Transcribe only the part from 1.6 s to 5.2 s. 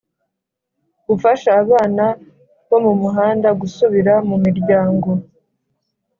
abana bo mu muhanda gusubira mu miryango